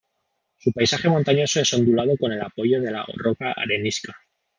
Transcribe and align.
Su 0.57 0.71
paisaje 0.71 1.09
montañoso 1.09 1.59
es 1.61 1.71
ondulado 1.75 2.17
con 2.17 2.31
el 2.31 2.41
apoyo 2.41 2.81
de 2.81 2.89
la 2.89 3.05
roca 3.17 3.51
arenisca. 3.51 4.17